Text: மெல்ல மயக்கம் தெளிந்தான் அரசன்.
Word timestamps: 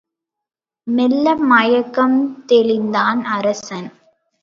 மெல்ல 0.87 1.35
மயக்கம் 1.35 2.17
தெளிந்தான் 2.45 3.23
அரசன். 3.25 3.89